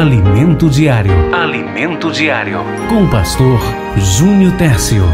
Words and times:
Alimento 0.00 0.70
Diário. 0.70 1.12
Alimento 1.34 2.10
Diário. 2.10 2.60
Com 2.88 3.04
o 3.04 3.10
pastor 3.10 3.60
Júnior 3.98 4.56
Tércio. 4.56 5.04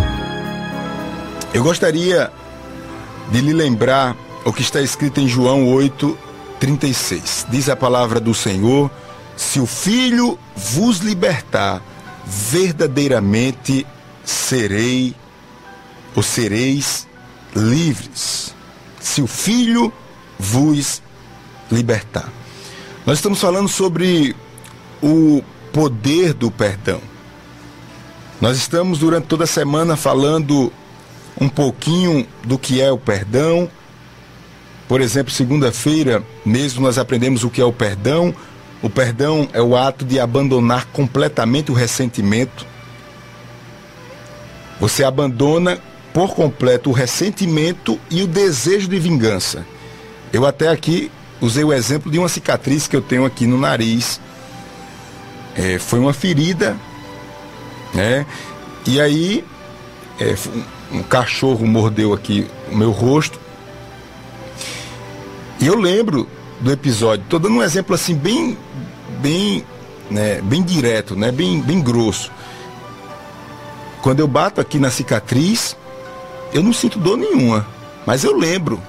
Eu 1.52 1.64
gostaria 1.64 2.30
de 3.32 3.40
lhe 3.40 3.52
lembrar 3.52 4.16
o 4.44 4.52
que 4.52 4.62
está 4.62 4.80
escrito 4.80 5.18
em 5.18 5.26
João 5.26 5.66
8, 5.66 6.16
36. 6.60 7.48
Diz 7.50 7.68
a 7.68 7.74
palavra 7.74 8.20
do 8.20 8.32
Senhor: 8.32 8.88
Se 9.36 9.58
o 9.58 9.66
Filho 9.66 10.38
vos 10.54 10.98
libertar, 10.98 11.82
verdadeiramente 12.24 13.84
serei 14.24 15.16
ou 16.14 16.22
sereis 16.22 17.08
livres. 17.56 18.54
Se 19.00 19.20
o 19.20 19.26
Filho 19.26 19.92
vos 20.38 21.02
libertar. 21.72 22.28
Nós 23.04 23.18
estamos 23.18 23.40
falando 23.40 23.68
sobre 23.68 24.36
o 25.02 25.42
poder 25.72 26.32
do 26.32 26.50
perdão. 26.50 27.00
Nós 28.40 28.56
estamos 28.56 28.98
durante 28.98 29.26
toda 29.26 29.44
a 29.44 29.46
semana 29.46 29.96
falando 29.96 30.72
um 31.40 31.48
pouquinho 31.48 32.26
do 32.44 32.58
que 32.58 32.80
é 32.80 32.90
o 32.90 32.98
perdão. 32.98 33.68
Por 34.88 35.00
exemplo, 35.00 35.32
segunda-feira 35.32 36.22
mesmo 36.44 36.82
nós 36.82 36.98
aprendemos 36.98 37.44
o 37.44 37.50
que 37.50 37.60
é 37.60 37.64
o 37.64 37.72
perdão. 37.72 38.34
O 38.82 38.90
perdão 38.90 39.48
é 39.52 39.60
o 39.60 39.76
ato 39.76 40.04
de 40.04 40.20
abandonar 40.20 40.86
completamente 40.86 41.70
o 41.70 41.74
ressentimento. 41.74 42.66
Você 44.78 45.02
abandona 45.02 45.78
por 46.12 46.34
completo 46.34 46.90
o 46.90 46.92
ressentimento 46.92 47.98
e 48.10 48.22
o 48.22 48.26
desejo 48.26 48.88
de 48.88 48.98
vingança. 48.98 49.66
Eu 50.32 50.46
até 50.46 50.68
aqui 50.68 51.10
usei 51.40 51.64
o 51.64 51.72
exemplo 51.72 52.10
de 52.10 52.18
uma 52.18 52.28
cicatriz 52.28 52.86
que 52.86 52.96
eu 52.96 53.02
tenho 53.02 53.24
aqui 53.24 53.46
no 53.46 53.58
nariz. 53.58 54.20
É, 55.56 55.78
foi 55.78 55.98
uma 55.98 56.12
ferida, 56.12 56.76
né? 57.94 58.26
E 58.86 59.00
aí 59.00 59.44
é, 60.20 60.34
um, 60.92 61.02
cachorro 61.02 61.66
mordeu 61.66 62.12
aqui 62.12 62.46
o 62.70 62.76
meu 62.76 62.90
rosto. 62.90 63.40
E 65.60 65.66
eu 65.66 65.76
lembro 65.76 66.28
do 66.60 66.70
episódio. 66.70 67.24
Estou 67.24 67.38
dando 67.38 67.56
um 67.56 67.62
exemplo 67.62 67.94
assim 67.94 68.14
bem, 68.14 68.56
bem, 69.20 69.64
né, 70.10 70.40
bem 70.42 70.62
direto, 70.62 71.16
né, 71.16 71.32
bem, 71.32 71.60
bem 71.60 71.80
grosso. 71.80 72.30
Quando 74.02 74.20
eu 74.20 74.28
bato 74.28 74.60
aqui 74.60 74.78
na 74.78 74.90
cicatriz, 74.90 75.76
eu 76.52 76.62
não 76.62 76.72
sinto 76.72 76.98
dor 76.98 77.16
nenhuma, 77.16 77.66
mas 78.04 78.22
eu 78.22 78.36
lembro 78.36 78.80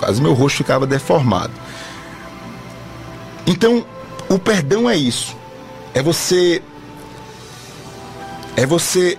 quase 0.00 0.20
meu 0.22 0.32
rosto 0.32 0.56
ficava 0.56 0.86
deformado. 0.86 1.52
Então, 3.46 3.84
o 4.28 4.38
perdão 4.38 4.88
é 4.88 4.96
isso. 4.96 5.36
É 5.94 6.02
você 6.02 6.62
é 8.56 8.66
você 8.66 9.18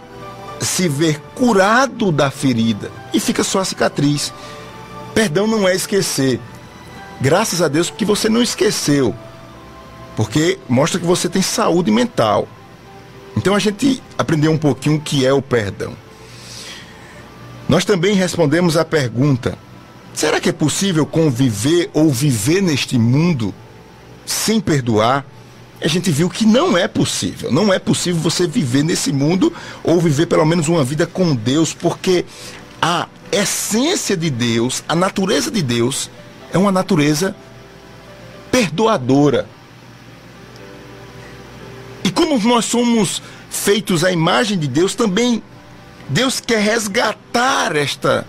se 0.60 0.88
ver 0.88 1.20
curado 1.34 2.12
da 2.12 2.30
ferida 2.30 2.92
e 3.14 3.20
fica 3.20 3.44
só 3.44 3.60
a 3.60 3.66
cicatriz. 3.66 4.34
Perdão 5.14 5.48
não 5.48 5.68
é 5.68 5.76
esquecer. 5.76 6.40
Graças 7.20 7.62
a 7.62 7.68
Deus 7.68 7.90
porque 7.90 8.06
você 8.06 8.30
não 8.30 8.42
esqueceu. 8.42 9.16
Porque 10.16 10.60
mostra 10.70 11.00
que 11.00 11.06
você 11.06 11.28
tem 11.28 11.42
saúde 11.42 11.92
mental. 11.92 12.48
Então 13.36 13.56
a 13.56 13.60
gente 13.60 14.02
aprendeu 14.18 14.52
um 14.52 14.58
pouquinho 14.58 14.98
o 14.98 15.02
que 15.02 15.26
é 15.26 15.34
o 15.34 15.42
perdão. 15.42 15.96
Nós 17.68 17.86
também 17.86 18.14
respondemos 18.14 18.76
a 18.78 18.84
pergunta: 18.84 19.58
Será 20.14 20.40
que 20.40 20.50
é 20.50 20.54
possível 20.54 21.06
conviver 21.06 21.90
ou 21.94 22.10
viver 22.10 22.62
neste 22.62 22.98
mundo 22.98 23.54
sem 24.26 24.60
perdoar? 24.60 25.26
A 25.84 25.88
gente 25.88 26.12
viu 26.12 26.30
que 26.30 26.46
não 26.46 26.78
é 26.78 26.88
possível. 26.88 27.52
Não 27.52 27.74
é 27.74 27.80
possível 27.80 28.22
você 28.22 28.46
viver 28.46 28.84
nesse 28.84 29.12
mundo 29.12 29.52
ou 29.84 30.00
viver 30.00 30.28
pelo 30.28 30.46
menos 30.46 30.68
uma 30.68 30.84
vida 30.84 31.08
com 31.08 31.36
Deus, 31.36 31.74
porque 31.74 32.24
a 32.82 33.08
essência 33.32 34.16
de 34.16 34.30
Deus, 34.30 34.84
a 34.88 34.96
natureza 34.96 35.50
de 35.50 35.62
Deus, 35.62 36.10
é 36.54 36.58
uma 36.58 36.72
natureza 36.72 37.36
perdoadora. 38.52 39.48
E 42.04 42.12
como 42.12 42.38
nós 42.48 42.66
somos 42.66 43.22
feitos 43.50 44.04
à 44.04 44.12
imagem 44.12 44.58
de 44.60 44.68
Deus, 44.68 44.94
também 44.94 45.42
Deus 46.10 46.40
quer 46.40 46.60
resgatar 46.60 47.76
esta 47.76 48.28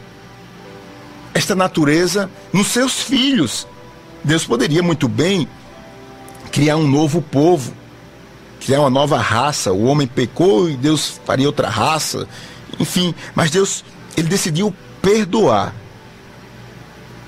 esta 1.34 1.54
natureza 1.54 2.30
nos 2.52 2.68
seus 2.68 3.00
filhos. 3.00 3.66
Deus 4.22 4.44
poderia 4.44 4.82
muito 4.82 5.08
bem 5.08 5.48
criar 6.52 6.76
um 6.76 6.86
novo 6.86 7.22
povo, 7.22 7.72
criar 8.60 8.80
uma 8.80 8.90
nova 8.90 9.16
raça. 9.16 9.72
O 9.72 9.84
homem 9.84 10.06
pecou 10.06 10.68
e 10.70 10.76
Deus 10.76 11.20
faria 11.24 11.46
outra 11.46 11.68
raça. 11.68 12.28
Enfim, 12.78 13.14
mas 13.34 13.50
Deus, 13.50 13.82
ele 14.16 14.28
decidiu 14.28 14.72
perdoar. 15.00 15.74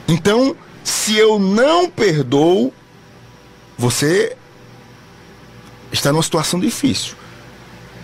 Então, 0.06 0.54
se 0.84 1.16
eu 1.16 1.38
não 1.38 1.88
perdoo, 1.88 2.72
você 3.76 4.36
está 5.90 6.12
numa 6.12 6.22
situação 6.22 6.60
difícil. 6.60 7.14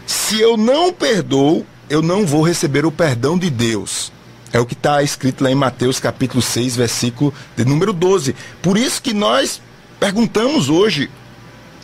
Se 0.06 0.40
eu 0.40 0.56
não 0.56 0.92
perdoo, 0.92 1.64
eu 1.88 2.00
não 2.00 2.26
vou 2.26 2.42
receber 2.42 2.86
o 2.86 2.90
perdão 2.90 3.38
de 3.38 3.50
Deus. 3.50 4.10
É 4.52 4.58
o 4.58 4.66
que 4.66 4.74
está 4.74 5.02
escrito 5.02 5.44
lá 5.44 5.50
em 5.50 5.54
Mateus 5.54 6.00
capítulo 6.00 6.42
6, 6.42 6.74
versículo 6.74 7.32
de 7.56 7.64
número 7.64 7.92
12. 7.92 8.34
Por 8.60 8.76
isso 8.76 9.00
que 9.00 9.12
nós 9.12 9.60
perguntamos 10.00 10.68
hoje 10.68 11.08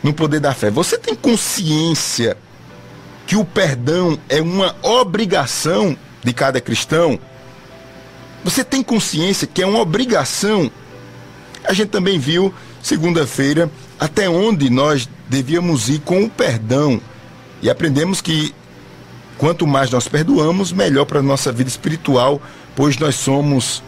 no 0.03 0.13
poder 0.13 0.41
da 0.41 0.53
fé: 0.53 0.71
você 0.71 0.99
tem 0.99 1.15
consciência 1.15 2.37
que 3.27 3.37
o 3.37 3.45
perdão 3.45 4.19
é 4.29 4.41
uma 4.41 4.75
obrigação 4.83 5.97
de 6.25 6.33
cada 6.33 6.61
cristão? 6.61 7.19
Você 8.43 8.65
tem 8.65 8.83
consciência 8.83 9.47
que 9.47 9.63
é 9.63 9.67
uma 9.67 9.81
obrigação? 9.81 10.71
A 11.65 11.73
gente 11.73 11.89
também 11.89 12.19
viu, 12.19 12.53
segunda-feira, 12.83 13.71
até 13.99 14.29
onde 14.29 14.71
nós 14.71 15.09
devíamos 15.29 15.89
ir 15.89 16.01
com 16.01 16.25
o 16.25 16.31
perdão. 16.31 17.01
E 17.61 17.69
aprendemos 17.69 18.21
que 18.21 18.55
Quanto 19.39 19.67
mais 19.67 19.91
nós 19.91 20.09
perdoamos, 20.09 20.73
melhor 20.73 21.05
para 21.05 21.21
a 21.21 21.23
nossa 21.23 21.53
vida 21.53 21.69
espiritual, 21.69 22.41
pois 22.75 22.97
nós 22.97 23.17
somos 23.17 23.83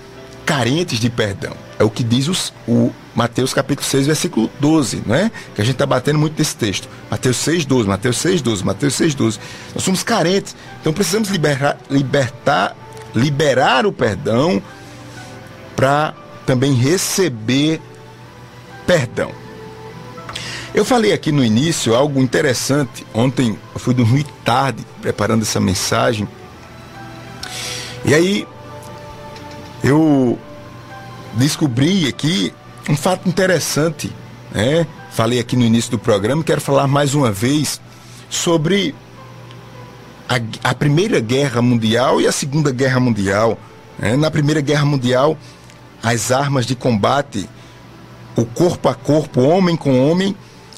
carentes 0.44 1.00
de 1.00 1.08
perdão. 1.08 1.54
É 1.78 1.84
o 1.84 1.90
que 1.90 2.04
diz 2.04 2.28
os, 2.28 2.52
o 2.66 2.92
Mateus 3.18 3.52
capítulo 3.52 3.84
6, 3.84 4.06
versículo 4.06 4.48
12, 4.60 5.02
não 5.04 5.12
é? 5.12 5.28
Que 5.52 5.60
a 5.60 5.64
gente 5.64 5.74
está 5.74 5.84
batendo 5.84 6.20
muito 6.20 6.38
nesse 6.38 6.54
texto. 6.54 6.88
Mateus 7.10 7.36
6, 7.38 7.64
12, 7.64 7.88
Mateus 7.88 8.16
6, 8.18 8.42
12, 8.42 8.64
Mateus 8.64 8.94
6, 8.94 9.14
12. 9.16 9.40
Nós 9.74 9.82
somos 9.82 10.04
carentes, 10.04 10.54
então 10.80 10.92
precisamos 10.92 11.28
liberar, 11.28 11.76
libertar, 11.90 12.76
liberar 13.12 13.86
o 13.86 13.92
perdão 13.92 14.62
para 15.74 16.14
também 16.46 16.74
receber 16.74 17.80
perdão. 18.86 19.32
Eu 20.72 20.84
falei 20.84 21.12
aqui 21.12 21.32
no 21.32 21.44
início 21.44 21.96
algo 21.96 22.22
interessante. 22.22 23.04
Ontem 23.12 23.58
eu 23.74 23.80
fui 23.80 23.94
dormir 23.94 24.26
tarde 24.44 24.86
preparando 25.02 25.42
essa 25.42 25.58
mensagem. 25.58 26.28
E 28.04 28.14
aí 28.14 28.46
eu 29.82 30.38
descobri 31.34 32.06
aqui 32.06 32.54
um 32.88 32.96
fato 32.96 33.28
interessante, 33.28 34.10
né? 34.50 34.86
Falei 35.10 35.38
aqui 35.38 35.56
no 35.56 35.64
início 35.64 35.90
do 35.90 35.98
programa, 35.98 36.42
quero 36.42 36.60
falar 36.60 36.86
mais 36.86 37.14
uma 37.14 37.30
vez 37.30 37.80
sobre 38.30 38.94
a, 40.28 40.70
a 40.70 40.74
Primeira 40.74 41.20
Guerra 41.20 41.60
Mundial 41.60 42.20
e 42.20 42.26
a 42.26 42.32
Segunda 42.32 42.70
Guerra 42.70 43.00
Mundial. 43.00 43.58
Né? 43.98 44.16
Na 44.16 44.30
Primeira 44.30 44.60
Guerra 44.60 44.84
Mundial, 44.84 45.36
as 46.02 46.30
armas 46.30 46.66
de 46.66 46.74
combate, 46.74 47.48
o 48.36 48.44
corpo 48.44 48.88
a 48.88 48.94
corpo, 48.94 49.40
homem 49.40 49.76
com 49.76 50.08
homem, 50.08 50.36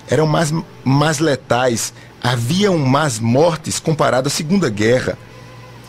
eram 0.08 0.26
mais, 0.26 0.52
mais 0.82 1.18
letais, 1.18 1.92
haviam 2.22 2.78
mais 2.78 3.18
mortes 3.18 3.78
comparado 3.78 4.28
à 4.28 4.30
Segunda 4.30 4.68
Guerra. 4.68 5.16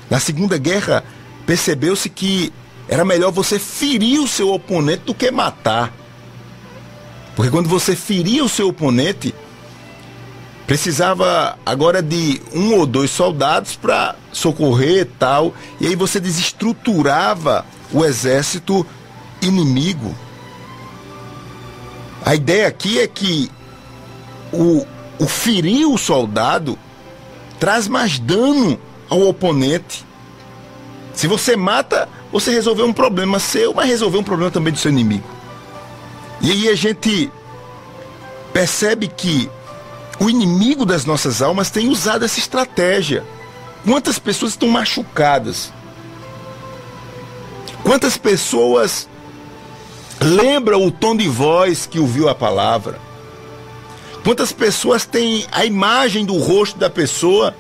Na 0.10 0.20
Segunda 0.20 0.58
Guerra, 0.58 1.04
percebeu-se 1.46 2.10
que 2.10 2.52
era 2.88 3.06
melhor 3.06 3.32
você 3.32 3.58
ferir 3.58 4.20
o 4.20 4.28
seu 4.28 4.52
oponente 4.52 5.04
do 5.06 5.16
que 5.16 5.32
matar. 5.32 6.01
Porque 7.36 7.52
quando 7.52 7.70
você 7.70 7.96
feria 7.96 8.44
o 8.44 8.50
seu 8.50 8.70
oponente, 8.70 9.34
precisava 10.68 11.58
agora 11.66 12.02
de 12.02 12.42
um 12.54 12.76
ou 12.76 12.86
dois 12.86 13.12
soldados 13.12 13.76
para 13.76 14.16
socorrer 14.32 15.08
tal, 15.18 15.54
e 15.80 15.88
aí 15.88 15.96
você 15.96 16.20
desestruturava 16.20 17.66
o 17.92 18.06
exército 18.06 18.86
inimigo. 19.42 20.16
A 22.24 22.36
ideia 22.36 22.68
aqui 22.68 23.00
é 23.00 23.08
que 23.08 23.50
o, 24.52 24.86
o 25.20 25.28
ferir 25.28 25.90
o 25.90 25.98
soldado 25.98 26.78
traz 27.60 27.88
mais 27.88 28.20
dano 28.20 28.80
ao 29.10 29.22
oponente. 29.28 30.06
Se 31.14 31.28
você 31.28 31.56
mata, 31.56 32.08
você 32.32 32.52
resolveu 32.52 32.86
um 32.86 32.94
problema 32.94 33.40
seu, 33.40 33.74
mas 33.74 33.88
resolveu 33.88 34.22
um 34.22 34.24
problema 34.24 34.52
também 34.52 34.72
do 34.72 34.80
seu 34.80 34.92
inimigo. 34.92 35.41
E 36.42 36.52
aí 36.52 36.70
a 36.70 36.76
gente 36.76 37.32
percebe 38.52 39.08
que 39.08 39.50
o 40.20 40.30
inimigo 40.30 40.86
das 40.86 41.06
nossas 41.06 41.42
almas 41.42 41.70
tem 41.70 41.90
usado 41.90 42.26
essa 42.26 42.40
estratégia. 42.40 43.24
Quantas 43.86 44.20
pessoas 44.20 44.52
estão 44.52 44.68
machucadas? 44.68 45.72
Quantas 47.84 48.18
pessoas 48.18 49.08
lembram 50.20 50.86
o 50.86 50.92
tom 50.92 51.16
de 51.16 51.28
voz 51.28 51.86
que 51.86 52.00
ouviu 52.00 52.30
a 52.30 52.36
palavra? 52.36 53.00
Quantas 54.24 54.52
pessoas 54.52 55.06
têm 55.06 55.46
a 55.52 55.66
imagem 55.66 56.26
do 56.26 56.38
rosto 56.38 56.78
da 56.78 56.90
pessoa 56.90 57.56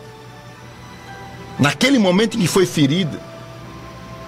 naquele 1.57 1.97
momento 1.97 2.37
em 2.37 2.41
que 2.41 2.47
foi 2.47 2.67
ferida? 2.67 3.19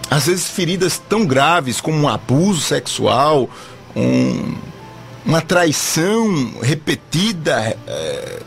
Às 0.10 0.26
vezes 0.26 0.50
feridas 0.50 0.98
tão 0.98 1.26
graves 1.26 1.80
como 1.80 1.98
um 1.98 2.08
abuso 2.08 2.62
sexual, 2.62 3.50
um, 3.95 4.56
uma 5.25 5.42
traição 5.42 6.60
repetida, 6.62 7.78
é, 7.88 8.42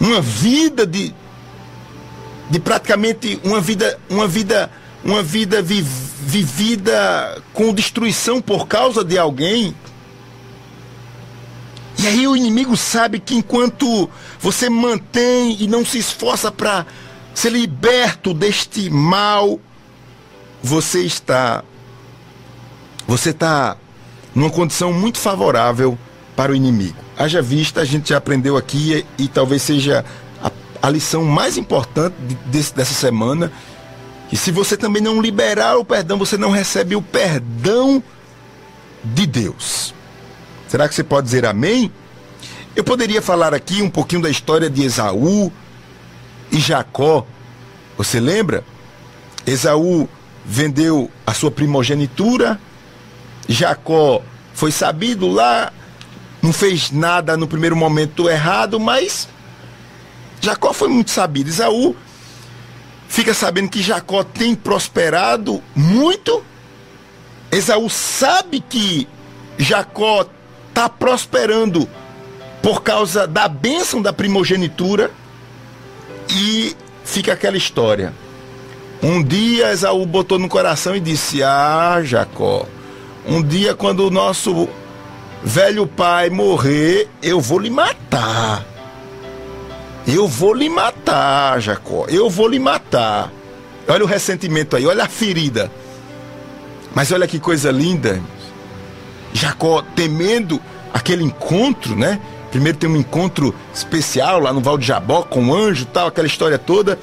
uma 0.00 0.20
vida 0.20 0.86
de, 0.86 1.14
de 2.50 2.58
praticamente 2.58 3.40
uma 3.44 3.60
vida, 3.60 3.98
uma 4.08 4.26
vida, 4.26 4.70
uma 5.04 5.22
vida 5.22 5.62
vi, 5.62 5.80
vivida 5.82 7.42
com 7.52 7.72
destruição 7.72 8.40
por 8.40 8.66
causa 8.66 9.04
de 9.04 9.18
alguém. 9.18 9.74
E 11.98 12.06
aí 12.06 12.26
o 12.26 12.36
inimigo 12.36 12.76
sabe 12.76 13.20
que 13.20 13.36
enquanto 13.36 14.10
você 14.40 14.68
mantém 14.68 15.56
e 15.60 15.66
não 15.66 15.84
se 15.84 15.98
esforça 15.98 16.50
para 16.50 16.84
ser 17.32 17.50
liberto 17.50 18.34
deste 18.34 18.90
mal, 18.90 19.60
você 20.62 21.02
está 21.02 21.62
você 23.06 23.30
está 23.30 23.76
numa 24.34 24.50
condição 24.50 24.92
muito 24.92 25.18
favorável 25.18 25.98
para 26.34 26.52
o 26.52 26.54
inimigo. 26.54 26.96
Haja 27.16 27.40
vista, 27.40 27.80
a 27.80 27.84
gente 27.84 28.08
já 28.08 28.16
aprendeu 28.16 28.56
aqui 28.56 29.04
e, 29.18 29.24
e 29.24 29.28
talvez 29.28 29.62
seja 29.62 30.04
a, 30.42 30.50
a, 30.82 30.90
lição 30.90 31.24
mais 31.24 31.56
importante 31.56 32.14
de, 32.26 32.34
de, 32.34 32.72
dessa 32.72 32.94
semana. 32.94 33.52
E 34.32 34.36
se 34.36 34.50
você 34.50 34.76
também 34.76 35.02
não 35.02 35.20
liberar 35.20 35.76
o 35.76 35.84
perdão, 35.84 36.18
você 36.18 36.36
não 36.36 36.50
recebe 36.50 36.96
o 36.96 37.02
perdão 37.02 38.02
de 39.04 39.26
Deus. 39.26 39.94
Será 40.66 40.88
que 40.88 40.94
você 40.94 41.04
pode 41.04 41.26
dizer 41.26 41.46
amém? 41.46 41.92
Eu 42.74 42.82
poderia 42.82 43.22
falar 43.22 43.54
aqui 43.54 43.80
um 43.80 43.90
pouquinho 43.90 44.22
da 44.22 44.30
história 44.30 44.68
de 44.68 44.82
Esaú 44.82 45.52
e 46.50 46.58
Jacó. 46.58 47.24
Você 47.96 48.18
lembra? 48.18 48.64
Esaú 49.46 50.08
vendeu 50.44 51.08
a 51.24 51.32
sua 51.32 51.50
primogenitura 51.50 52.58
Jacó 53.48 54.22
foi 54.52 54.70
sabido 54.70 55.28
lá, 55.28 55.72
não 56.42 56.52
fez 56.52 56.90
nada 56.90 57.36
no 57.36 57.46
primeiro 57.46 57.76
momento 57.76 58.28
errado, 58.28 58.78
mas 58.78 59.28
Jacó 60.40 60.72
foi 60.72 60.88
muito 60.88 61.10
sabido. 61.10 61.48
Isaú 61.48 61.96
fica 63.08 63.32
sabendo 63.32 63.70
que 63.70 63.82
Jacó 63.82 64.22
tem 64.22 64.54
prosperado 64.54 65.62
muito. 65.74 66.44
Esaú 67.50 67.88
sabe 67.88 68.60
que 68.60 69.08
Jacó 69.56 70.26
está 70.68 70.88
prosperando 70.88 71.88
por 72.60 72.82
causa 72.82 73.26
da 73.26 73.46
bênção 73.46 74.02
da 74.02 74.12
primogenitura 74.12 75.10
e 76.28 76.76
fica 77.04 77.32
aquela 77.32 77.56
história. 77.56 78.12
Um 79.02 79.22
dia 79.22 79.70
Esaú 79.70 80.04
botou 80.06 80.38
no 80.38 80.48
coração 80.48 80.96
e 80.96 81.00
disse: 81.00 81.42
Ah, 81.42 82.00
Jacó, 82.02 82.66
um 83.26 83.42
dia, 83.42 83.74
quando 83.74 84.06
o 84.06 84.10
nosso 84.10 84.68
velho 85.42 85.86
pai 85.86 86.30
morrer, 86.30 87.08
eu 87.22 87.40
vou 87.40 87.58
lhe 87.58 87.70
matar. 87.70 88.64
Eu 90.06 90.28
vou 90.28 90.52
lhe 90.52 90.68
matar, 90.68 91.60
Jacó. 91.60 92.06
Eu 92.08 92.28
vou 92.28 92.48
lhe 92.48 92.58
matar. 92.58 93.32
Olha 93.88 94.04
o 94.04 94.06
ressentimento 94.06 94.76
aí, 94.76 94.86
olha 94.86 95.04
a 95.04 95.08
ferida. 95.08 95.70
Mas 96.94 97.10
olha 97.10 97.26
que 97.26 97.38
coisa 97.38 97.70
linda. 97.70 98.20
Jacó 99.32 99.82
temendo 99.94 100.60
aquele 100.92 101.24
encontro, 101.24 101.96
né? 101.96 102.20
Primeiro 102.50 102.78
tem 102.78 102.88
um 102.88 102.96
encontro 102.96 103.54
especial 103.74 104.38
lá 104.38 104.52
no 104.52 104.60
Val 104.60 104.78
de 104.78 104.86
Jabó 104.86 105.22
com 105.22 105.48
o 105.48 105.54
anjo, 105.54 105.86
tal, 105.86 106.06
aquela 106.06 106.26
história 106.26 106.58
toda. 106.58 106.98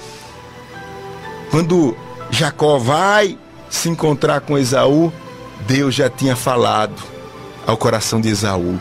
Quando 1.49 1.95
Jacó 2.29 2.77
vai 2.77 3.37
se 3.69 3.89
encontrar 3.89 4.41
com 4.41 4.57
Esaú, 4.57 5.11
Deus 5.67 5.95
já 5.95 6.09
tinha 6.09 6.35
falado 6.35 7.01
ao 7.65 7.77
coração 7.77 8.19
de 8.19 8.29
Esaú. 8.29 8.79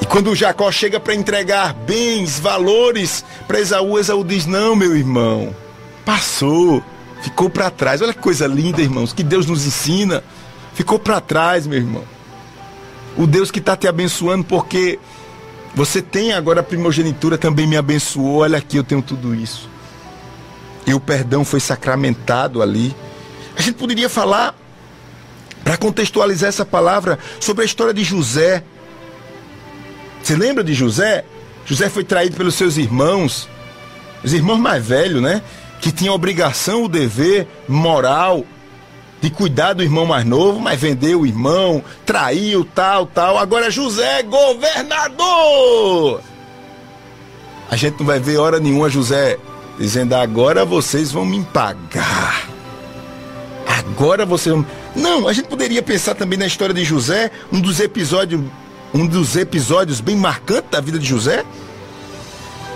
E 0.00 0.06
quando 0.06 0.34
Jacó 0.34 0.70
chega 0.70 1.00
para 1.00 1.14
entregar 1.14 1.74
bens, 1.74 2.38
valores 2.38 3.24
para 3.46 3.60
Esaú, 3.60 3.98
Esaú 3.98 4.24
diz: 4.24 4.46
Não, 4.46 4.76
meu 4.76 4.96
irmão, 4.96 5.54
passou, 6.04 6.82
ficou 7.22 7.50
para 7.50 7.70
trás. 7.70 8.00
Olha 8.00 8.14
que 8.14 8.20
coisa 8.20 8.46
linda, 8.46 8.80
irmãos, 8.80 9.12
que 9.12 9.22
Deus 9.22 9.46
nos 9.46 9.66
ensina. 9.66 10.22
Ficou 10.74 10.98
para 10.98 11.20
trás, 11.20 11.66
meu 11.66 11.78
irmão. 11.78 12.04
O 13.16 13.26
Deus 13.26 13.50
que 13.50 13.58
está 13.58 13.76
te 13.76 13.88
abençoando, 13.88 14.44
porque 14.44 14.98
você 15.74 16.00
tem 16.00 16.32
agora 16.32 16.60
a 16.60 16.62
primogenitura, 16.62 17.36
também 17.36 17.66
me 17.66 17.76
abençoou. 17.76 18.38
Olha 18.38 18.58
aqui, 18.58 18.76
eu 18.76 18.84
tenho 18.84 19.02
tudo 19.02 19.34
isso. 19.34 19.68
E 20.86 20.94
o 20.94 21.00
perdão 21.00 21.44
foi 21.44 21.58
sacramentado 21.58 22.62
ali. 22.62 22.94
A 23.56 23.62
gente 23.62 23.74
poderia 23.74 24.08
falar 24.08 24.54
para 25.68 25.76
contextualizar 25.76 26.48
essa 26.48 26.64
palavra 26.64 27.18
sobre 27.38 27.62
a 27.62 27.66
história 27.66 27.92
de 27.92 28.02
José. 28.02 28.64
Você 30.22 30.34
lembra 30.34 30.64
de 30.64 30.72
José? 30.72 31.26
José 31.66 31.90
foi 31.90 32.04
traído 32.04 32.38
pelos 32.38 32.54
seus 32.54 32.78
irmãos, 32.78 33.46
os 34.24 34.32
irmãos 34.32 34.56
mais 34.56 34.82
velhos, 34.82 35.20
né? 35.20 35.42
Que 35.78 35.92
tinham 35.92 36.12
a 36.12 36.14
obrigação, 36.14 36.84
o 36.84 36.88
dever 36.88 37.46
moral 37.68 38.46
de 39.20 39.28
cuidar 39.28 39.74
do 39.74 39.82
irmão 39.82 40.06
mais 40.06 40.24
novo, 40.24 40.58
mas 40.58 40.80
vendeu 40.80 41.20
o 41.20 41.26
irmão, 41.26 41.84
traiu, 42.06 42.64
tal, 42.64 43.04
tal. 43.04 43.36
Agora 43.36 43.70
José 43.70 44.20
é 44.20 44.22
governador! 44.22 46.22
A 47.70 47.76
gente 47.76 48.00
não 48.00 48.06
vai 48.06 48.18
ver 48.18 48.38
hora 48.38 48.58
nenhuma 48.58 48.88
José 48.88 49.36
dizendo: 49.78 50.14
agora 50.14 50.64
vocês 50.64 51.12
vão 51.12 51.26
me 51.26 51.44
pagar. 51.44 52.47
Agora 53.98 54.24
vocês 54.24 54.54
vão. 54.54 54.64
Não, 54.94 55.26
a 55.26 55.32
gente 55.32 55.48
poderia 55.48 55.82
pensar 55.82 56.14
também 56.14 56.38
na 56.38 56.46
história 56.46 56.72
de 56.72 56.84
José, 56.84 57.32
um 57.52 57.60
dos 57.60 57.80
episódios, 57.80 58.40
um 58.94 59.04
dos 59.04 59.34
episódios 59.36 60.00
bem 60.00 60.14
marcantes 60.14 60.70
da 60.70 60.80
vida 60.80 61.00
de 61.00 61.06
José. 61.06 61.44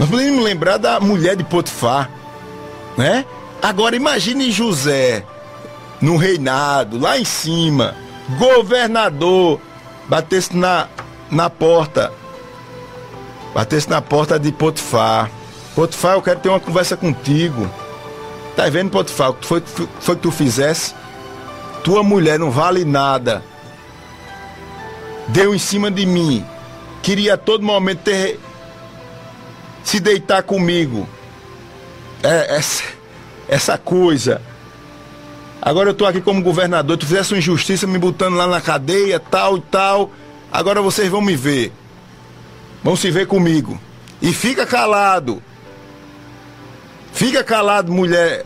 Nós 0.00 0.10
poderíamos 0.10 0.42
lembrar 0.42 0.78
da 0.78 0.98
mulher 0.98 1.36
de 1.36 1.44
Potifar, 1.44 2.10
né? 2.98 3.24
Agora 3.62 3.94
imagine 3.94 4.50
José 4.50 5.24
no 6.00 6.16
reinado, 6.16 6.98
lá 6.98 7.16
em 7.16 7.24
cima, 7.24 7.94
governador, 8.36 9.60
batesse 10.08 10.56
na, 10.56 10.88
na 11.30 11.48
porta, 11.48 12.12
batesse 13.54 13.88
na 13.88 14.02
porta 14.02 14.40
de 14.40 14.50
Potifar. 14.50 15.30
Potifar, 15.76 16.14
eu 16.14 16.22
quero 16.22 16.40
ter 16.40 16.48
uma 16.48 16.58
conversa 16.58 16.96
contigo. 16.96 17.70
Tá 18.56 18.68
vendo, 18.68 18.90
Potifar, 18.90 19.30
o 19.30 19.34
que 19.34 19.46
foi, 19.46 19.62
foi 20.00 20.16
que 20.16 20.22
tu 20.22 20.32
fizesse? 20.32 21.00
Tua 21.82 22.02
mulher 22.02 22.38
não 22.38 22.50
vale 22.50 22.84
nada. 22.84 23.42
Deu 25.28 25.54
em 25.54 25.58
cima 25.58 25.90
de 25.90 26.06
mim. 26.06 26.44
Queria 27.02 27.34
a 27.34 27.38
todo 27.38 27.64
momento 27.64 28.00
ter 28.04 28.38
se 29.82 29.98
deitar 29.98 30.42
comigo. 30.42 31.08
É, 32.22 32.56
essa, 32.56 32.84
essa 33.48 33.78
coisa. 33.78 34.40
Agora 35.60 35.90
eu 35.90 35.94
tô 35.94 36.06
aqui 36.06 36.20
como 36.20 36.42
governador. 36.42 36.96
Tu 36.96 37.06
fizesse 37.06 37.32
uma 37.32 37.38
injustiça 37.38 37.86
me 37.86 37.98
botando 37.98 38.34
lá 38.34 38.46
na 38.46 38.60
cadeia, 38.60 39.18
tal 39.18 39.58
e 39.58 39.60
tal. 39.62 40.10
Agora 40.52 40.80
vocês 40.80 41.08
vão 41.08 41.20
me 41.20 41.34
ver. 41.34 41.72
Vão 42.82 42.96
se 42.96 43.10
ver 43.10 43.26
comigo. 43.26 43.80
E 44.20 44.32
fica 44.32 44.64
calado. 44.64 45.42
Fica 47.12 47.42
calado, 47.42 47.92
mulher. 47.92 48.44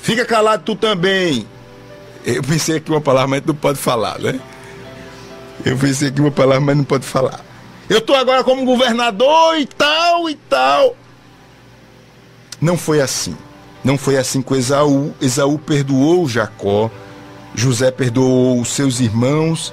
Fica 0.00 0.24
calado 0.24 0.62
tu 0.64 0.74
também. 0.74 1.46
Eu 2.30 2.42
pensei 2.42 2.76
aqui 2.76 2.90
uma 2.90 3.00
palavra, 3.00 3.26
mas 3.26 3.42
não 3.46 3.54
pode 3.54 3.78
falar, 3.78 4.18
né? 4.18 4.38
Eu 5.64 5.78
pensei 5.78 6.08
aqui 6.08 6.20
uma 6.20 6.30
palavra, 6.30 6.60
mas 6.60 6.76
não 6.76 6.84
pode 6.84 7.06
falar. 7.06 7.40
Eu 7.88 7.98
estou 7.98 8.14
agora 8.14 8.44
como 8.44 8.66
governador 8.66 9.58
e 9.58 9.64
tal 9.64 10.28
e 10.28 10.34
tal. 10.34 10.94
Não 12.60 12.76
foi 12.76 13.00
assim. 13.00 13.34
Não 13.82 13.96
foi 13.96 14.18
assim 14.18 14.42
com 14.42 14.54
Esaú. 14.54 15.14
Esaú 15.22 15.58
perdoou 15.58 16.28
Jacó. 16.28 16.90
José 17.54 17.90
perdoou 17.90 18.60
os 18.60 18.68
seus 18.68 19.00
irmãos 19.00 19.72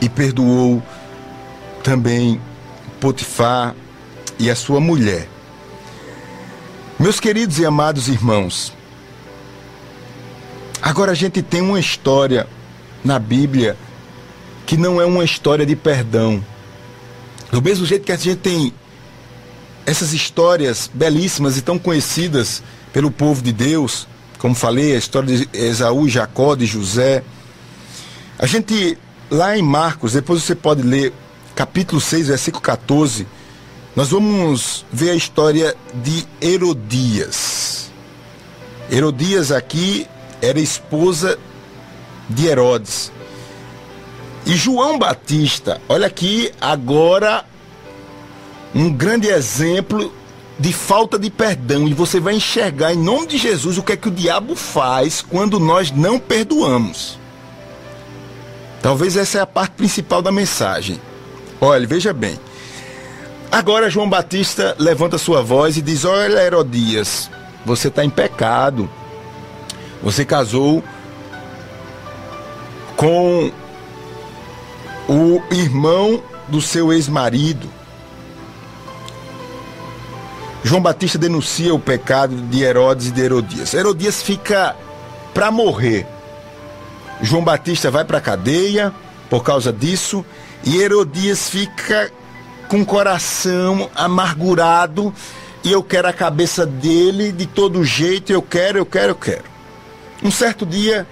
e 0.00 0.08
perdoou 0.08 0.82
também 1.84 2.40
Potifar 3.00 3.72
e 4.36 4.50
a 4.50 4.56
sua 4.56 4.80
mulher. 4.80 5.28
Meus 6.98 7.20
queridos 7.20 7.60
e 7.60 7.64
amados 7.64 8.08
irmãos, 8.08 8.72
Agora 10.84 11.12
a 11.12 11.14
gente 11.14 11.40
tem 11.40 11.62
uma 11.62 11.80
história 11.80 12.46
na 13.02 13.18
Bíblia 13.18 13.74
que 14.66 14.76
não 14.76 15.00
é 15.00 15.06
uma 15.06 15.24
história 15.24 15.64
de 15.64 15.74
perdão. 15.74 16.44
Do 17.50 17.62
mesmo 17.62 17.86
jeito 17.86 18.04
que 18.04 18.12
a 18.12 18.16
gente 18.16 18.36
tem 18.36 18.70
essas 19.86 20.12
histórias 20.12 20.90
belíssimas 20.92 21.56
e 21.56 21.62
tão 21.62 21.78
conhecidas 21.78 22.62
pelo 22.92 23.10
povo 23.10 23.40
de 23.40 23.50
Deus, 23.50 24.06
como 24.38 24.54
falei, 24.54 24.94
a 24.94 24.98
história 24.98 25.38
de 25.38 25.48
Esaú, 25.54 26.06
Jacó, 26.06 26.54
de 26.54 26.66
José. 26.66 27.24
A 28.38 28.44
gente, 28.44 28.98
lá 29.30 29.56
em 29.56 29.62
Marcos, 29.62 30.12
depois 30.12 30.42
você 30.42 30.54
pode 30.54 30.82
ler 30.82 31.14
capítulo 31.54 31.98
6, 31.98 32.28
versículo 32.28 32.60
14, 32.62 33.26
nós 33.96 34.10
vamos 34.10 34.84
ver 34.92 35.12
a 35.12 35.14
história 35.14 35.74
de 35.94 36.26
Herodias. 36.42 37.90
Herodias 38.90 39.50
aqui 39.50 40.06
era 40.44 40.60
esposa 40.60 41.38
de 42.28 42.46
Herodes. 42.46 43.12
E 44.46 44.54
João 44.56 44.98
Batista, 44.98 45.80
olha 45.88 46.06
aqui 46.06 46.52
agora 46.60 47.44
um 48.74 48.92
grande 48.92 49.28
exemplo 49.28 50.12
de 50.58 50.72
falta 50.72 51.18
de 51.18 51.30
perdão. 51.30 51.88
E 51.88 51.94
você 51.94 52.20
vai 52.20 52.34
enxergar 52.34 52.92
em 52.92 52.98
nome 52.98 53.26
de 53.26 53.38
Jesus 53.38 53.78
o 53.78 53.82
que 53.82 53.92
é 53.92 53.96
que 53.96 54.08
o 54.08 54.12
diabo 54.12 54.54
faz 54.54 55.22
quando 55.22 55.58
nós 55.58 55.90
não 55.90 56.18
perdoamos. 56.18 57.18
Talvez 58.82 59.16
essa 59.16 59.38
é 59.38 59.40
a 59.40 59.46
parte 59.46 59.72
principal 59.72 60.20
da 60.20 60.30
mensagem. 60.30 61.00
Olha, 61.60 61.86
veja 61.86 62.12
bem. 62.12 62.38
Agora 63.50 63.88
João 63.88 64.10
Batista 64.10 64.76
levanta 64.78 65.16
sua 65.16 65.40
voz 65.40 65.76
e 65.76 65.82
diz: 65.82 66.04
Olha, 66.04 66.42
Herodias, 66.42 67.30
você 67.64 67.88
está 67.88 68.04
em 68.04 68.10
pecado. 68.10 68.90
Você 70.04 70.22
casou 70.22 70.84
com 72.94 73.50
o 75.08 75.42
irmão 75.50 76.22
do 76.46 76.60
seu 76.60 76.92
ex-marido. 76.92 77.70
João 80.62 80.82
Batista 80.82 81.16
denuncia 81.16 81.74
o 81.74 81.78
pecado 81.78 82.36
de 82.36 82.62
Herodes 82.62 83.06
e 83.06 83.10
de 83.12 83.22
Herodias. 83.22 83.72
Herodias 83.72 84.22
fica 84.22 84.76
para 85.32 85.50
morrer. 85.50 86.06
João 87.22 87.42
Batista 87.42 87.90
vai 87.90 88.04
para 88.04 88.18
a 88.18 88.20
cadeia 88.20 88.92
por 89.30 89.42
causa 89.42 89.72
disso 89.72 90.22
e 90.64 90.82
Herodias 90.82 91.48
fica 91.48 92.12
com 92.68 92.82
o 92.82 92.86
coração 92.86 93.90
amargurado 93.94 95.14
e 95.62 95.72
eu 95.72 95.82
quero 95.82 96.08
a 96.08 96.12
cabeça 96.12 96.66
dele 96.66 97.32
de 97.32 97.46
todo 97.46 97.82
jeito, 97.82 98.30
eu 98.30 98.42
quero, 98.42 98.78
eu 98.78 98.84
quero, 98.84 99.12
eu 99.12 99.16
quero. 99.16 99.53
Um 100.24 100.30
certo 100.30 100.64
dia, 100.64 101.06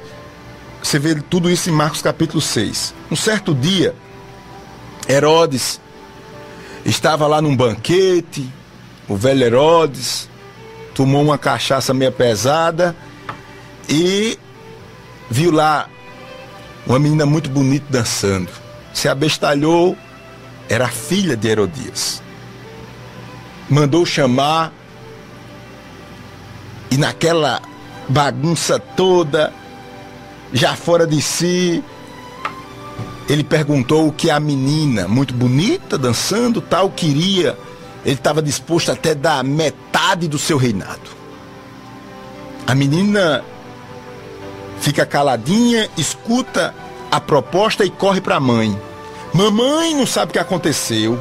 você 0.83 0.99
vê 0.99 1.15
tudo 1.15 1.51
isso 1.51 1.69
em 1.69 1.73
Marcos 1.73 2.01
capítulo 2.01 2.41
6. 2.41 2.95
Um 3.11 3.17
certo 3.17 3.55
dia, 3.55 3.95
Herodes 5.07 5.79
estava 6.83 7.27
lá 7.27 7.43
num 7.43 7.55
banquete, 7.55 8.51
o 9.07 9.15
velho 9.15 9.45
Herodes 9.45 10.31
tomou 10.95 11.23
uma 11.23 11.37
cachaça 11.37 11.93
meia 11.93 12.11
pesada 12.11 12.97
e 13.87 14.39
viu 15.31 15.53
lá 15.53 15.91
uma 16.87 16.99
menina 16.99 17.27
muito 17.27 17.51
bonita 17.51 17.85
dançando. 17.91 18.49
Se 18.95 19.09
abestalhou, 19.09 19.95
era 20.71 20.89
filha 20.89 21.37
de 21.37 21.49
Herodias. 21.49 22.23
Mandou 23.69 24.07
chamar 24.07 24.73
e 26.91 26.97
naquela 26.97 27.61
bagunça 28.13 28.79
toda, 28.79 29.53
já 30.53 30.77
fora 30.77 31.07
de 31.07 31.21
si, 31.23 31.83
ele 33.29 33.43
perguntou 33.43 34.07
o 34.07 34.13
que 34.13 34.31
a 34.31 34.39
menina, 34.39 35.09
muito 35.09 35.33
bonita, 35.33 35.97
dançando, 35.97 36.61
tal, 36.61 36.91
queria. 36.91 37.59
Ele 38.05 38.15
estava 38.15 38.43
disposto 38.43 38.93
até 38.93 39.15
dar 39.15 39.43
metade 39.43 40.29
do 40.29 40.39
seu 40.39 40.59
reinado. 40.59 41.11
A 42.67 42.75
menina 42.75 43.43
fica 44.81 45.07
caladinha, 45.07 45.89
escuta 45.97 46.75
a 47.11 47.21
proposta 47.21 47.85
e 47.85 47.91
corre 47.91 48.21
para 48.21 48.37
a 48.37 48.41
mãe. 48.41 48.79
Mamãe 49.33 49.95
não 49.95 50.07
sabe 50.07 50.31
o 50.31 50.33
que 50.33 50.39
aconteceu. 50.39 51.19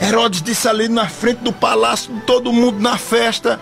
Herodes 0.00 0.42
disse 0.42 0.66
ali 0.68 0.88
na 0.88 1.08
frente 1.08 1.38
do 1.38 1.52
palácio, 1.52 2.12
todo 2.26 2.52
mundo 2.52 2.80
na 2.80 2.98
festa, 2.98 3.60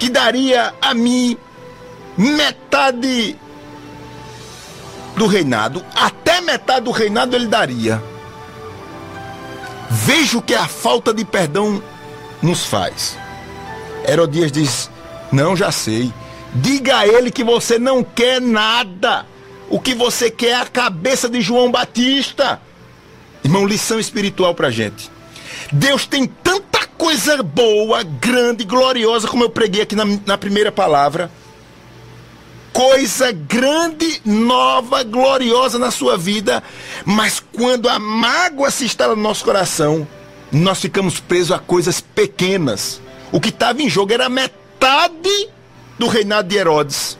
que 0.00 0.08
daria 0.08 0.74
a 0.80 0.94
mim 0.94 1.36
metade 2.16 3.36
do 5.14 5.26
reinado, 5.26 5.84
até 5.94 6.40
metade 6.40 6.86
do 6.86 6.90
reinado 6.90 7.36
ele 7.36 7.46
daria. 7.46 8.02
Veja 9.90 10.38
o 10.38 10.42
que 10.42 10.54
a 10.54 10.66
falta 10.66 11.12
de 11.12 11.24
perdão 11.24 11.82
nos 12.40 12.64
faz. 12.64 13.18
Herodias 14.08 14.50
diz: 14.50 14.90
Não, 15.30 15.54
já 15.54 15.70
sei. 15.70 16.12
Diga 16.54 16.98
a 16.98 17.06
ele 17.06 17.30
que 17.30 17.44
você 17.44 17.78
não 17.78 18.02
quer 18.02 18.40
nada. 18.40 19.26
O 19.68 19.78
que 19.78 19.94
você 19.94 20.30
quer 20.30 20.48
é 20.48 20.54
a 20.54 20.66
cabeça 20.66 21.28
de 21.28 21.42
João 21.42 21.70
Batista. 21.70 22.60
Irmão, 23.44 23.66
lição 23.66 24.00
espiritual 24.00 24.54
pra 24.54 24.70
gente. 24.70 25.10
Deus 25.70 26.06
tem 26.06 26.26
tanta 26.26 26.89
coisa 27.00 27.42
boa, 27.42 28.02
grande, 28.02 28.62
gloriosa, 28.62 29.26
como 29.26 29.42
eu 29.42 29.48
preguei 29.48 29.80
aqui 29.80 29.96
na, 29.96 30.04
na 30.26 30.36
primeira 30.36 30.70
palavra 30.70 31.30
coisa 32.72 33.32
grande, 33.32 34.20
nova, 34.24 35.02
gloriosa 35.02 35.78
na 35.78 35.90
sua 35.90 36.16
vida, 36.16 36.62
mas 37.04 37.42
quando 37.52 37.88
a 37.88 37.98
mágoa 37.98 38.70
se 38.70 38.84
instala 38.84 39.16
no 39.16 39.22
nosso 39.22 39.44
coração, 39.44 40.06
nós 40.52 40.80
ficamos 40.80 41.18
presos 41.18 41.52
a 41.52 41.58
coisas 41.58 42.00
pequenas. 42.00 43.00
O 43.32 43.40
que 43.40 43.48
estava 43.48 43.82
em 43.82 43.88
jogo 43.88 44.12
era 44.12 44.28
metade 44.28 45.48
do 45.98 46.06
reinado 46.06 46.48
de 46.48 46.56
Herodes. 46.56 47.18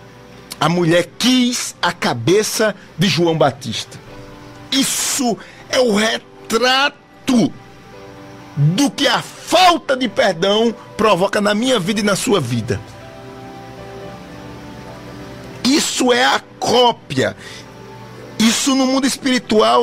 A 0.61 0.69
mulher 0.69 1.11
quis 1.19 1.75
a 1.81 1.93
cabeça 1.93 2.75
de 2.97 3.09
João 3.09 3.37
Batista. 3.37 3.99
Isso 4.71 5.37
é 5.69 5.81
o 5.81 5.95
retrato 5.95 7.53
do 8.57 8.91
que 8.91 9.09
a 9.09 9.23
falta 9.51 9.97
de 9.97 10.09
perdão 10.09 10.73
provoca 10.97 11.41
na 11.41 11.53
minha 11.55 11.81
vida 11.81 11.99
e 11.99 12.05
na 12.05 12.15
sua 12.15 12.41
vida. 12.41 12.81
Isso 15.65 16.13
é 16.13 16.25
a 16.25 16.41
cópia. 16.61 17.37
Isso 18.39 18.77
no 18.77 18.87
mundo 18.87 19.09
espiritual 19.09 19.83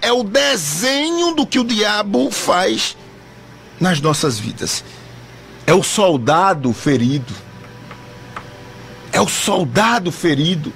é 0.00 0.12
o 0.12 0.22
desenho 0.22 1.34
do 1.34 1.44
que 1.44 1.58
o 1.58 1.64
diabo 1.64 2.30
faz 2.30 2.96
nas 3.80 4.00
nossas 4.00 4.38
vidas. 4.38 4.84
É 5.66 5.74
o 5.74 5.82
soldado 5.82 6.72
ferido. 6.72 7.34
É 9.12 9.20
o 9.20 9.28
soldado 9.28 10.12
ferido. 10.12 10.72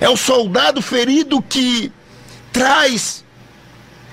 É 0.00 0.08
o 0.08 0.16
soldado 0.16 0.82
ferido 0.82 1.40
que 1.40 1.92
traz 2.52 3.24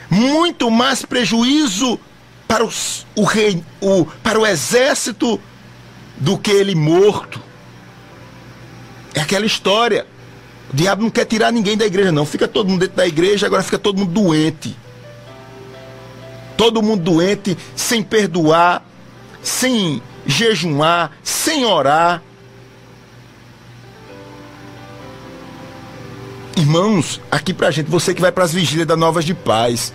muito 0.09 0.69
mais 0.69 1.03
prejuízo 1.03 1.99
para, 2.47 2.63
os, 2.63 3.05
o 3.15 3.23
rei, 3.23 3.63
o, 3.81 4.05
para 4.23 4.39
o 4.39 4.45
exército 4.45 5.39
do 6.15 6.37
que 6.37 6.51
ele 6.51 6.73
morto. 6.73 7.41
É 9.13 9.21
aquela 9.21 9.45
história. 9.45 10.05
O 10.71 10.75
diabo 10.75 11.03
não 11.03 11.09
quer 11.09 11.25
tirar 11.25 11.51
ninguém 11.51 11.77
da 11.77 11.85
igreja, 11.85 12.11
não. 12.11 12.25
Fica 12.25 12.47
todo 12.47 12.69
mundo 12.69 12.81
dentro 12.81 12.95
da 12.95 13.07
igreja, 13.07 13.45
agora 13.45 13.63
fica 13.63 13.77
todo 13.77 13.97
mundo 13.97 14.11
doente. 14.11 14.75
Todo 16.55 16.81
mundo 16.81 17.03
doente, 17.03 17.57
sem 17.75 18.01
perdoar, 18.01 18.83
sem 19.43 20.01
jejuar, 20.25 21.11
sem 21.23 21.65
orar. 21.65 22.21
Irmãos, 26.55 27.21
aqui 27.29 27.53
pra 27.53 27.69
gente, 27.69 27.89
você 27.89 28.13
que 28.15 28.21
vai 28.21 28.31
para 28.31 28.43
as 28.43 28.51
vigílias 28.51 28.87
da 28.87 28.95
Novas 28.95 29.23
de 29.23 29.35
Paz, 29.35 29.93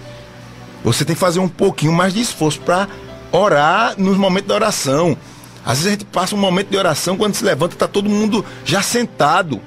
você 0.85 1.05
tem 1.05 1.15
que 1.15 1.21
fazer 1.21 1.39
um 1.39 1.49
pouquinho 1.49 1.93
mais 1.93 2.13
de 2.13 2.21
esforço 2.21 2.61
para 2.61 2.89
orar 3.31 3.95
nos 3.99 4.17
momentos 4.17 4.49
da 4.49 4.55
oração. 4.55 5.17
Às 5.65 5.79
vezes 5.79 5.87
a 5.87 5.91
gente 5.91 6.05
passa 6.05 6.35
um 6.35 6.39
momento 6.39 6.71
de 6.71 6.77
oração, 6.77 7.17
quando 7.17 7.35
se 7.35 7.45
levanta, 7.45 7.75
está 7.75 7.87
todo 7.87 8.09
mundo 8.09 8.45
já 8.65 8.83
sentado. 8.83 9.61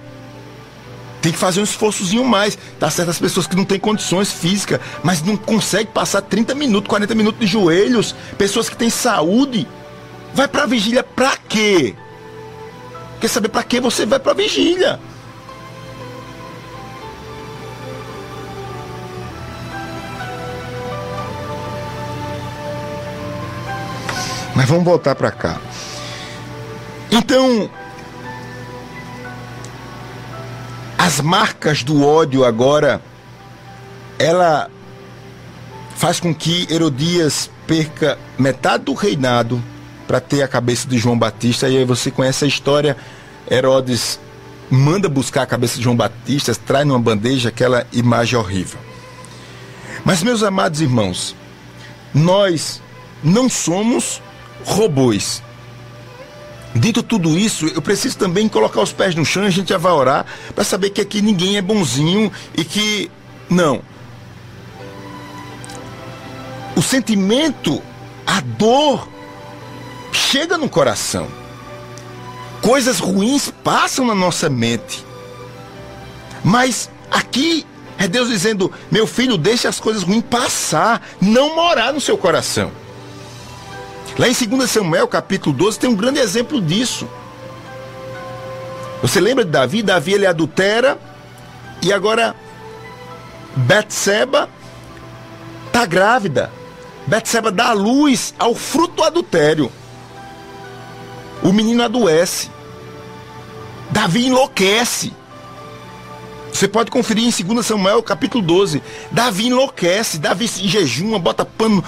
Tem 1.21 1.31
que 1.31 1.37
fazer 1.37 1.59
um 1.59 1.63
esforçozinho 1.63 2.23
mais. 2.23 2.57
Tá 2.79 2.89
certas 2.89 3.17
pessoas 3.17 3.47
que 3.47 3.55
não 3.55 3.65
têm 3.65 3.79
condições 3.79 4.31
físicas, 4.31 4.79
mas 5.03 5.23
não 5.23 5.35
conseguem 5.35 5.91
passar 5.91 6.21
30 6.21 6.53
minutos, 6.53 6.87
40 6.87 7.15
minutos 7.15 7.39
de 7.39 7.47
joelhos. 7.47 8.13
Pessoas 8.37 8.69
que 8.69 8.75
têm 8.75 8.89
saúde. 8.89 9.67
Vai 10.35 10.47
para 10.47 10.63
a 10.63 10.67
vigília 10.67 11.01
para 11.01 11.35
quê? 11.37 11.95
Quer 13.19 13.27
saber 13.29 13.49
para 13.49 13.63
que 13.63 13.79
você 13.79 14.05
vai 14.05 14.19
para 14.19 14.33
a 14.33 14.35
vigília? 14.35 14.99
Mas 24.55 24.69
vamos 24.69 24.85
voltar 24.85 25.15
para 25.15 25.31
cá. 25.31 25.59
Então, 27.11 27.69
as 30.97 31.19
marcas 31.19 31.83
do 31.83 32.03
ódio 32.05 32.45
agora, 32.45 33.01
ela 34.17 34.69
faz 35.95 36.19
com 36.19 36.33
que 36.33 36.67
Herodias 36.69 37.49
perca 37.67 38.17
metade 38.37 38.85
do 38.85 38.93
reinado 38.93 39.61
para 40.07 40.19
ter 40.19 40.41
a 40.41 40.47
cabeça 40.47 40.87
de 40.87 40.97
João 40.97 41.17
Batista. 41.17 41.67
E 41.67 41.77
aí 41.77 41.85
você 41.85 42.09
conhece 42.09 42.45
a 42.45 42.47
história. 42.47 42.95
Herodes 43.49 44.19
manda 44.69 45.09
buscar 45.09 45.43
a 45.43 45.47
cabeça 45.47 45.77
de 45.77 45.83
João 45.83 45.95
Batista, 45.95 46.55
traz 46.55 46.85
numa 46.87 46.99
bandeja 46.99 47.49
aquela 47.49 47.85
imagem 47.91 48.37
horrível. 48.37 48.79
Mas, 50.03 50.23
meus 50.23 50.43
amados 50.43 50.81
irmãos, 50.81 51.35
nós 52.13 52.81
não 53.23 53.49
somos 53.49 54.21
robôs. 54.63 55.43
Dito 56.75 57.01
tudo 57.01 57.37
isso, 57.37 57.67
eu 57.67 57.81
preciso 57.81 58.17
também 58.17 58.49
colocar 58.49 58.81
os 58.81 58.91
pés 58.91 59.15
no 59.15 59.23
chão 59.23 59.43
e 59.43 59.47
a 59.47 59.49
gente 59.49 59.69
já 59.69 59.77
vai 59.77 59.93
orar 59.93 60.25
para 60.53 60.63
saber 60.63 60.89
que 60.89 60.99
aqui 60.99 61.21
ninguém 61.21 61.57
é 61.57 61.61
bonzinho 61.61 62.31
e 62.53 62.65
que. 62.65 63.09
Não. 63.49 63.81
O 66.75 66.81
sentimento, 66.81 67.81
a 68.27 68.41
dor, 68.41 69.07
chega 70.11 70.57
no 70.57 70.67
coração. 70.67 71.27
Coisas 72.61 72.99
ruins 72.99 73.53
passam 73.63 74.05
na 74.05 74.15
nossa 74.15 74.49
mente. 74.49 75.05
Mas 76.43 76.89
aqui 77.09 77.65
é 77.97 78.07
Deus 78.07 78.27
dizendo: 78.27 78.71
meu 78.91 79.07
filho, 79.07 79.37
deixe 79.37 79.67
as 79.67 79.79
coisas 79.79 80.03
ruins 80.03 80.23
passar, 80.29 81.01
não 81.21 81.55
morar 81.55 81.93
no 81.93 82.01
seu 82.01 82.17
coração. 82.17 82.71
Lá 84.17 84.29
em 84.29 84.33
2 84.33 84.71
Samuel, 84.71 85.07
capítulo 85.07 85.55
12, 85.55 85.79
tem 85.79 85.89
um 85.89 85.95
grande 85.95 86.19
exemplo 86.19 86.61
disso. 86.61 87.07
Você 89.01 89.19
lembra 89.19 89.43
de 89.43 89.51
Davi? 89.51 89.83
Davi 89.83 90.13
ele 90.13 90.25
adultera 90.25 90.97
e 91.81 91.91
agora 91.91 92.33
Betseba 93.55 94.49
está 95.67 95.85
grávida. 95.85 96.51
Betseba 97.05 97.51
dá 97.51 97.73
luz 97.73 98.33
ao 98.39 98.55
fruto 98.55 98.95
do 98.95 99.03
adultério. 99.03 99.69
O 101.43 101.51
menino 101.51 101.83
adoece. 101.83 102.49
Davi 103.91 104.27
enlouquece. 104.27 105.13
Você 106.51 106.69
pode 106.69 106.89
conferir 106.89 107.25
em 107.25 107.43
2 107.43 107.65
Samuel, 107.65 108.01
capítulo 108.01 108.41
12. 108.41 108.81
Davi 109.11 109.47
enlouquece, 109.47 110.17
Davi 110.17 110.47
se 110.47 110.65
jejuma, 110.69 111.19
bota 111.19 111.43
pano, 111.43 111.83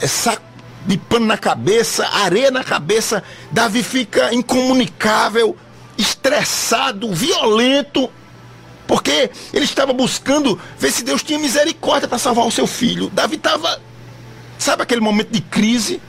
é, 0.00 0.06
saco 0.06 0.49
de 0.86 0.96
pano 0.96 1.26
na 1.26 1.36
cabeça, 1.36 2.06
areia 2.06 2.50
na 2.50 2.64
cabeça. 2.64 3.22
Davi 3.50 3.82
fica 3.82 4.32
incomunicável, 4.34 5.56
estressado, 5.96 7.12
violento, 7.12 8.10
porque 8.86 9.30
ele 9.52 9.64
estava 9.64 9.92
buscando 9.92 10.58
ver 10.78 10.90
se 10.90 11.04
Deus 11.04 11.22
tinha 11.22 11.38
misericórdia 11.38 12.08
para 12.08 12.18
salvar 12.18 12.46
o 12.46 12.50
seu 12.50 12.66
filho. 12.66 13.10
Davi 13.10 13.36
estava, 13.36 13.80
sabe 14.58 14.82
aquele 14.82 15.00
momento 15.00 15.30
de 15.30 15.40
crise? 15.40 16.00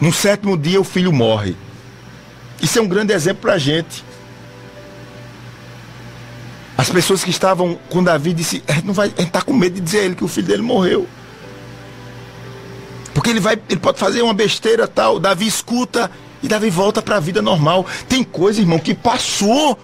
No 0.00 0.12
sétimo 0.12 0.56
dia 0.56 0.80
o 0.80 0.84
filho 0.84 1.12
morre. 1.12 1.56
Isso 2.60 2.78
é 2.78 2.82
um 2.82 2.88
grande 2.88 3.12
exemplo 3.12 3.42
para 3.42 3.54
a 3.54 3.58
gente. 3.58 4.04
As 6.76 6.90
pessoas 6.90 7.22
que 7.22 7.30
estavam 7.30 7.78
com 7.88 8.02
Davi 8.02 8.34
disse, 8.34 8.62
gente 8.68 8.84
não 8.84 8.92
vai, 8.92 9.12
a 9.16 9.20
gente 9.20 9.30
tá 9.30 9.40
com 9.40 9.52
medo 9.52 9.76
de 9.76 9.80
dizer 9.80 10.00
a 10.00 10.02
ele 10.02 10.14
que 10.14 10.24
o 10.24 10.28
filho 10.28 10.46
dele 10.46 10.62
morreu. 10.62 11.08
Porque 13.24 13.30
ele 13.30 13.40
vai, 13.40 13.58
ele 13.70 13.80
pode 13.80 13.98
fazer 13.98 14.20
uma 14.20 14.34
besteira 14.34 14.86
tal, 14.86 15.18
Davi 15.18 15.46
escuta 15.46 16.10
e 16.42 16.46
Davi 16.46 16.68
volta 16.68 17.00
para 17.00 17.16
a 17.16 17.20
vida 17.20 17.40
normal. 17.40 17.86
Tem 18.06 18.22
coisa, 18.22 18.60
irmão, 18.60 18.78
que 18.78 18.92
passou. 18.92 19.78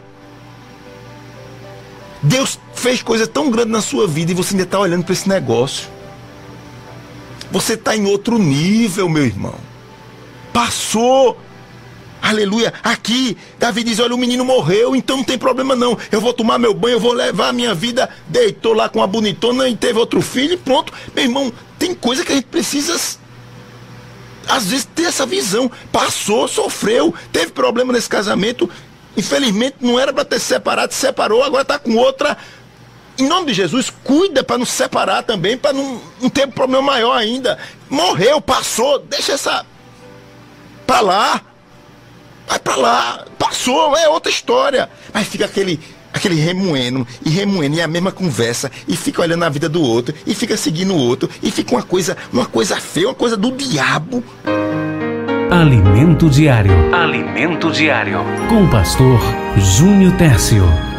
Deus 2.23 2.61
fez 2.75 3.03
coisa 3.03 3.27
tão 3.27 3.51
grande 3.51 3.71
na 3.71 3.81
sua 3.81 4.07
vida 4.07 4.31
e 4.31 4.35
você 4.35 4.53
ainda 4.53 4.65
está 4.65 4.79
olhando 4.79 5.05
para 5.05 5.15
esse 5.15 5.27
negócio. 5.27 5.89
Você 7.51 7.73
está 7.73 7.97
em 7.97 8.05
outro 8.05 8.39
nível, 8.39 9.09
meu 9.09 9.25
irmão. 9.25 9.55
Passou. 10.53 11.41
Aleluia. 12.21 12.75
Aqui, 12.83 13.39
Davi 13.59 13.83
diz: 13.83 13.99
Olha, 14.01 14.15
o 14.15 14.19
menino 14.19 14.45
morreu, 14.45 14.95
então 14.95 15.17
não 15.17 15.25
tem 15.25 15.39
problema 15.39 15.75
não. 15.75 15.97
Eu 16.13 16.21
vou 16.21 16.35
tomar 16.35 16.59
meu 16.59 16.75
banho, 16.75 16.97
eu 16.97 17.01
vou 17.01 17.15
levar 17.15 17.49
a 17.49 17.53
minha 17.55 17.75
vida. 17.75 18.07
Deitou 18.29 18.75
lá 18.75 18.87
com 18.91 19.03
a 19.03 19.07
bonitona 19.07 19.67
e 19.67 19.75
teve 19.75 19.99
outro 19.99 20.21
filho 20.21 20.53
e 20.53 20.59
pronto. 20.59 20.93
Meu 21.17 21.25
irmão, 21.25 21.51
tem 21.79 21.95
coisa 21.95 22.23
que 22.23 22.33
a 22.33 22.35
gente 22.35 22.49
precisa, 22.49 22.99
às 24.51 24.67
vezes, 24.67 24.85
ter 24.85 25.05
essa 25.05 25.25
visão. 25.25 25.71
Passou, 25.93 26.49
sofreu, 26.49 27.15
teve 27.33 27.53
problema 27.53 27.93
nesse 27.93 28.09
casamento. 28.09 28.69
Infelizmente, 29.17 29.77
não 29.81 29.99
era 29.99 30.13
para 30.13 30.25
ter 30.25 30.41
separado, 30.41 30.93
se 30.93 31.01
separou, 31.01 31.43
agora 31.43 31.63
está 31.63 31.79
com 31.79 31.97
outra. 31.97 32.37
Em 33.19 33.27
nome 33.27 33.47
de 33.47 33.55
Jesus, 33.55 33.91
cuida 34.03 34.43
para 34.43 34.59
não 34.59 34.65
se 34.65 34.73
separar 34.73 35.23
também, 35.23 35.57
para 35.57 35.73
não, 35.73 36.01
não 36.21 36.29
ter 36.31 36.47
problema 36.49 36.83
maior 36.83 37.17
ainda. 37.17 37.59
Morreu, 37.89 38.41
passou, 38.41 38.99
deixa 38.99 39.33
essa. 39.33 39.65
para 40.87 41.01
lá. 41.01 41.41
Vai 42.47 42.59
pra 42.59 42.75
lá, 42.75 43.27
passou, 43.39 43.97
é 43.97 44.09
outra 44.09 44.31
história. 44.31 44.91
Mas 45.15 45.29
fica 45.29 45.45
aquele, 45.45 45.79
aquele 46.13 46.35
remoendo 46.35 47.07
e 47.25 47.31
remoendo, 47.31 47.77
e 47.77 47.83
a 47.83 47.89
mesma 47.89 48.13
conversa, 48.13 48.71
e 48.87 48.97
fica 48.97 49.23
olhando 49.23 49.45
a 49.45 49.49
vida 49.49 49.69
do 49.69 49.83
outro, 49.83 50.15
e 50.27 50.35
fica 50.35 50.57
seguindo 50.57 50.95
o 50.95 50.99
outro, 50.99 51.29
e 51.43 51.51
fica 51.51 51.75
uma 51.75 51.83
coisa, 51.83 52.17
uma 52.33 52.47
coisa 52.47 52.77
feia, 52.77 53.09
uma 53.09 53.15
coisa 53.15 53.37
do 53.37 53.53
diabo. 53.53 54.23
Alimento 55.51 56.31
diário. 56.31 56.73
Alimento 56.95 57.71
diário. 57.71 58.19
Com 58.49 58.65
o 58.65 58.69
pastor 58.69 59.21
Júnior 59.57 60.13
Tércio. 60.13 60.90